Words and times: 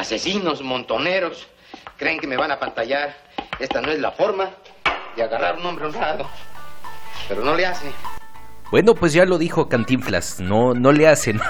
asesinos, 0.00 0.62
montoneros, 0.62 1.46
creen 1.96 2.18
que 2.18 2.26
me 2.26 2.36
van 2.36 2.50
a 2.50 2.58
pantallar. 2.58 3.16
Esta 3.58 3.80
no 3.80 3.90
es 3.90 4.00
la 4.00 4.10
forma 4.10 4.50
de 5.14 5.22
agarrar 5.22 5.56
un 5.56 5.66
hombre 5.66 5.86
honrado. 5.86 6.28
Pero 7.28 7.44
no 7.44 7.54
le 7.54 7.66
hace. 7.66 7.92
Bueno, 8.70 8.94
pues 8.94 9.12
ya 9.12 9.24
lo 9.24 9.36
dijo 9.36 9.68
Cantinflas, 9.68 10.38
no, 10.38 10.74
no 10.74 10.92
le 10.92 11.08
hacen, 11.08 11.40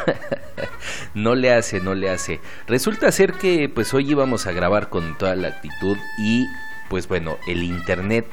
no 1.14 1.34
le 1.34 1.52
hace, 1.52 1.78
no 1.80 1.94
le 1.94 2.08
hace. 2.08 2.40
Resulta 2.66 3.12
ser 3.12 3.34
que 3.34 3.68
pues 3.68 3.92
hoy 3.92 4.10
íbamos 4.10 4.46
a 4.46 4.52
grabar 4.52 4.88
con 4.88 5.18
toda 5.18 5.36
la 5.36 5.48
actitud 5.48 5.98
y 6.18 6.46
pues 6.88 7.08
bueno, 7.08 7.36
el 7.46 7.62
internet, 7.62 8.26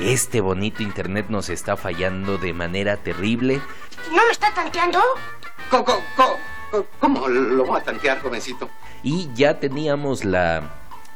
este 0.00 0.40
bonito 0.40 0.82
internet 0.82 1.26
nos 1.28 1.48
está 1.48 1.76
fallando 1.76 2.38
de 2.38 2.52
manera 2.52 2.96
terrible. 2.96 3.60
¿No 4.10 4.26
me 4.26 4.32
está 4.32 4.52
tanteando? 4.52 5.00
¿Cómo, 5.70 5.84
cómo, 6.16 6.88
cómo 6.98 7.28
lo 7.28 7.64
voy 7.64 7.80
a 7.80 7.84
tantear, 7.84 8.20
jovencito? 8.20 8.68
Y 9.02 9.28
ya 9.34 9.58
teníamos 9.58 10.24
la, 10.24 10.74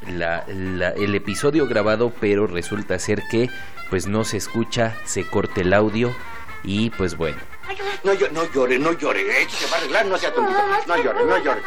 la, 0.09 0.45
la, 0.49 0.91
el 0.91 1.15
episodio 1.15 1.67
grabado, 1.67 2.13
pero 2.21 2.47
resulta 2.47 2.99
ser 2.99 3.23
que 3.31 3.49
pues 3.91 4.07
no 4.07 4.25
se 4.25 4.37
escucha, 4.37 4.97
se 5.05 5.27
corta 5.27 5.61
el 5.61 5.73
audio 5.73 6.15
y 6.65 6.91
pues 6.91 7.17
bueno. 7.17 7.39
No, 8.05 8.13
no 8.33 8.53
llore, 8.53 8.79
no 8.79 8.93
llore. 8.93 9.43
Eh, 9.43 9.47
se 9.49 9.67
va 9.71 9.77
a 9.77 9.81
arreglar, 9.81 10.07
no 10.07 10.19
sea 10.19 10.33
tontito. 10.33 10.59
No 10.87 10.97
llore, 10.97 11.25
no 11.25 11.39
llore. 11.39 11.61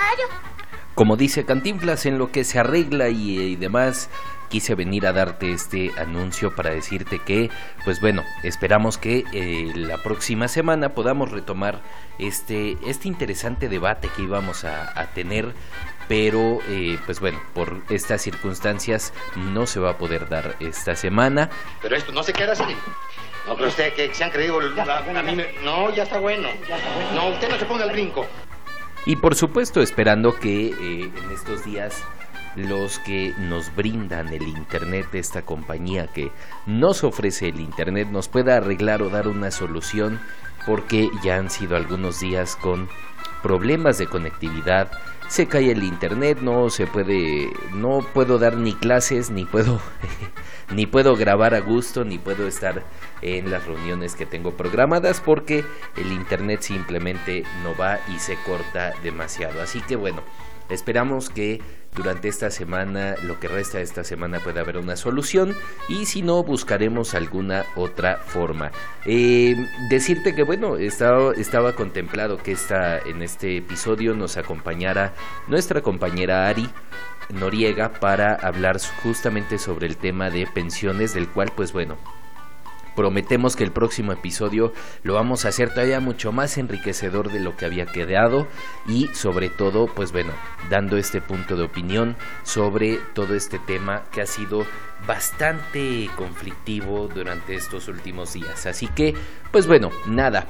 Como 1.00 1.16
dice 1.16 1.46
Cantinflas, 1.46 2.06
en 2.06 2.18
lo 2.18 2.30
que 2.30 2.44
se 2.44 2.60
arregla 2.60 3.08
y, 3.08 3.40
y 3.40 3.56
demás, 3.56 4.10
quise 4.50 4.76
venir 4.76 5.08
a 5.08 5.14
darte 5.14 5.54
este 5.54 5.94
anuncio 5.98 6.54
para 6.54 6.72
decirte 6.72 7.20
que, 7.20 7.50
pues 7.86 8.02
bueno, 8.02 8.22
esperamos 8.44 8.98
que 8.98 9.24
eh, 9.32 9.72
la 9.76 10.00
próxima 10.00 10.50
semana 10.50 10.90
podamos 10.90 11.32
retomar 11.32 11.80
este, 12.20 12.76
este 12.86 13.08
interesante 13.08 13.70
debate 13.70 14.10
que 14.14 14.24
íbamos 14.24 14.66
a, 14.66 14.92
a 15.00 15.14
tener, 15.14 15.54
pero 16.10 16.60
eh, 16.68 17.00
pues 17.06 17.22
bueno, 17.22 17.42
por 17.54 17.82
estas 17.90 18.22
circunstancias 18.22 19.14
no 19.38 19.68
se 19.68 19.80
va 19.80 19.92
a 19.92 19.98
poder 19.98 20.28
dar 20.28 20.58
esta 20.60 20.98
semana. 20.98 21.50
Pero 21.82 21.96
esto 21.96 22.12
no 22.12 22.24
se 22.24 22.34
queda 22.34 22.52
así. 22.52 22.76
No, 23.48 23.56
pero 23.56 23.70
usted 23.70 23.94
que 23.94 24.14
se 24.14 24.22
han 24.22 24.32
creído. 24.32 24.60
La, 24.60 24.98
a 24.98 25.24
mí 25.24 25.34
me... 25.34 25.54
No, 25.64 25.96
ya 25.96 26.04
está 26.04 26.20
bueno. 26.20 26.50
No, 27.16 27.30
usted 27.30 27.50
no 27.50 27.58
se 27.58 27.64
ponga 27.64 27.86
el 27.86 27.92
brinco. 27.92 28.28
Y 29.10 29.16
por 29.16 29.34
supuesto, 29.34 29.82
esperando 29.82 30.36
que 30.36 30.68
eh, 30.68 31.12
en 31.18 31.32
estos 31.32 31.66
días 31.66 32.04
los 32.56 33.00
que 33.00 33.34
nos 33.40 33.76
brindan 33.76 34.28
el 34.28 34.44
Internet, 34.44 35.08
esta 35.14 35.42
compañía 35.42 36.06
que 36.06 36.32
nos 36.68 37.04
ofrece 37.04 37.50
el 37.50 37.60
Internet, 37.60 38.10
nos 38.12 38.28
pueda 38.28 38.58
arreglar 38.58 39.02
o 39.02 39.10
dar 39.10 39.28
una 39.28 39.50
solución, 39.50 40.20
porque 40.68 41.10
ya 41.24 41.38
han 41.38 41.50
sido 41.50 41.76
algunos 41.76 42.20
días 42.20 42.56
con 42.56 42.88
problemas 43.42 43.98
de 43.98 44.06
conectividad, 44.06 44.92
se 45.30 45.48
cae 45.48 45.72
el 45.72 45.84
internet, 45.84 46.40
no 46.42 46.70
se 46.72 46.88
puede, 46.88 47.52
no 47.74 48.00
puedo 48.14 48.40
dar 48.40 48.58
ni 48.58 48.74
clases, 48.74 49.30
ni 49.30 49.46
puedo, 49.46 49.80
ni 50.74 50.88
puedo 50.88 51.16
grabar 51.16 51.54
a 51.54 51.60
gusto, 51.60 52.04
ni 52.04 52.18
puedo 52.18 52.48
estar 52.48 52.84
en 53.22 53.52
las 53.52 53.66
reuniones 53.66 54.16
que 54.16 54.26
tengo 54.26 54.58
programadas 54.58 55.22
porque 55.22 55.64
el 55.96 56.12
internet 56.12 56.62
simplemente 56.62 57.44
no 57.64 57.76
va 57.76 58.00
y 58.14 58.18
se 58.20 58.38
corta 58.44 58.94
demasiado. 59.04 59.62
Así 59.62 59.82
que 59.82 59.96
bueno, 59.96 60.24
esperamos 60.70 61.30
que 61.30 61.62
durante 61.96 62.28
esta 62.28 62.52
semana, 62.52 63.16
lo 63.24 63.40
que 63.40 63.48
resta 63.48 63.80
de 63.80 63.84
esta 63.84 64.04
semana 64.04 64.40
puede 64.40 64.60
haber 64.60 64.78
una 64.78 64.96
solución 64.96 65.56
y 65.88 66.06
si 66.06 66.22
no, 66.22 66.44
buscaremos 66.44 67.16
alguna 67.16 67.66
otra 67.76 68.18
forma. 68.18 68.72
Eh, 69.06 69.56
decirte 69.90 70.36
que 70.36 70.44
bueno, 70.44 70.78
estaba, 70.78 71.34
estaba 71.34 71.76
contemplado 71.76 72.38
que 72.38 72.52
esta, 72.52 73.00
en 73.00 73.22
este 73.22 73.58
episodio 73.58 74.14
nos 74.14 74.38
acompañara 74.38 75.14
nuestra 75.48 75.82
compañera 75.82 76.48
Ari. 76.48 76.70
Noriega 77.30 77.94
para 77.94 78.34
hablar 78.34 78.78
justamente 79.04 79.60
sobre 79.60 79.86
el 79.86 79.98
tema 79.98 80.32
de 80.32 80.48
pensiones 80.48 81.14
del 81.14 81.30
cual 81.30 81.52
pues 81.56 81.72
bueno 81.74 81.96
prometemos 83.00 83.56
que 83.56 83.64
el 83.64 83.72
próximo 83.72 84.12
episodio 84.12 84.74
lo 85.04 85.14
vamos 85.14 85.46
a 85.46 85.48
hacer 85.48 85.70
todavía 85.70 86.02
mucho 86.02 86.34
más 86.34 86.58
enriquecedor 86.58 87.32
de 87.32 87.40
lo 87.40 87.56
que 87.56 87.66
había 87.66 87.86
quedado 87.86 88.46
y 88.88 89.08
sobre 89.14 89.50
todo, 89.50 89.88
pues 89.88 90.12
bueno, 90.12 90.34
dando 90.70 90.98
este 90.98 91.22
punto 91.22 91.56
de 91.56 91.64
opinión 91.64 92.18
sobre 92.44 92.98
todo 93.14 93.36
este 93.36 93.58
tema 93.58 94.04
que 94.12 94.22
ha 94.22 94.26
sido 94.26 94.66
bastante 95.08 96.10
conflictivo 96.18 97.08
durante 97.08 97.56
estos 97.56 97.88
últimos 97.88 98.34
días. 98.34 98.66
Así 98.66 98.88
que, 98.88 99.16
pues 99.50 99.66
bueno, 99.66 99.92
nada. 100.06 100.46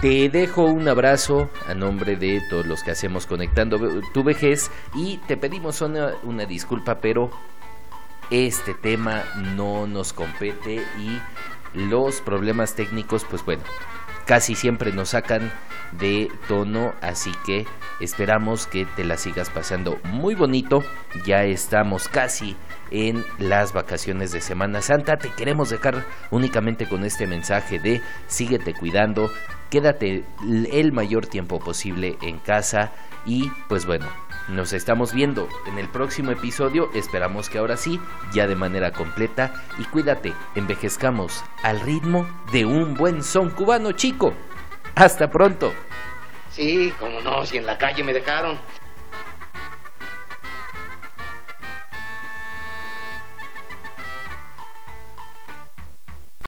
Te 0.00 0.30
dejo 0.30 0.64
un 0.64 0.88
abrazo 0.88 1.50
a 1.68 1.74
nombre 1.74 2.16
de 2.16 2.40
todos 2.48 2.64
los 2.64 2.82
que 2.82 2.90
hacemos 2.90 3.26
Conectando 3.26 3.78
tu 4.14 4.24
vejez 4.24 4.70
y 4.94 5.18
te 5.18 5.36
pedimos 5.36 5.82
una, 5.82 6.14
una 6.22 6.46
disculpa, 6.46 7.00
pero 7.02 7.30
este 8.30 8.72
tema 8.72 9.24
no 9.54 9.86
nos 9.86 10.14
compete 10.14 10.76
y 10.98 11.20
los 11.74 12.22
problemas 12.22 12.74
técnicos, 12.74 13.26
pues 13.28 13.44
bueno, 13.44 13.62
casi 14.24 14.54
siempre 14.54 14.90
nos 14.90 15.10
sacan 15.10 15.52
de 15.92 16.30
tono, 16.48 16.94
así 17.02 17.32
que 17.44 17.66
esperamos 18.00 18.66
que 18.66 18.86
te 18.86 19.04
la 19.04 19.18
sigas 19.18 19.50
pasando 19.50 19.98
muy 20.04 20.34
bonito. 20.34 20.82
Ya 21.26 21.44
estamos 21.44 22.08
casi 22.08 22.56
en 22.90 23.24
las 23.38 23.72
vacaciones 23.72 24.32
de 24.32 24.40
Semana 24.40 24.80
Santa. 24.80 25.18
Te 25.18 25.28
queremos 25.28 25.68
dejar 25.68 26.06
únicamente 26.30 26.88
con 26.88 27.04
este 27.04 27.26
mensaje 27.26 27.78
de 27.78 28.00
síguete 28.28 28.72
cuidando, 28.72 29.30
quédate 29.70 30.24
el 30.72 30.92
mayor 30.92 31.26
tiempo 31.26 31.60
posible 31.60 32.18
en 32.22 32.38
casa 32.38 32.92
y 33.24 33.50
pues 33.68 33.86
bueno, 33.86 34.06
nos 34.48 34.72
estamos 34.72 35.12
viendo 35.12 35.48
en 35.66 35.78
el 35.78 35.88
próximo 35.88 36.32
episodio, 36.32 36.90
esperamos 36.94 37.48
que 37.48 37.58
ahora 37.58 37.76
sí, 37.76 38.00
ya 38.32 38.46
de 38.46 38.56
manera 38.56 38.92
completa. 38.92 39.52
Y 39.78 39.84
cuídate, 39.84 40.32
envejezcamos 40.54 41.44
al 41.62 41.80
ritmo 41.80 42.26
de 42.52 42.64
un 42.64 42.94
buen 42.94 43.22
son 43.22 43.50
cubano 43.50 43.92
chico. 43.92 44.34
Hasta 44.96 45.30
pronto. 45.30 45.72
Sí, 46.50 46.92
como 46.98 47.20
no, 47.20 47.46
si 47.46 47.58
en 47.58 47.66
la 47.66 47.78
calle 47.78 48.02
me 48.02 48.12
dejaron. 48.12 48.58